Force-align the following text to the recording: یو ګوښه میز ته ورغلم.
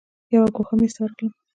یو 0.33 0.43
ګوښه 0.55 0.75
میز 0.79 0.91
ته 0.95 0.99
ورغلم. 1.01 1.31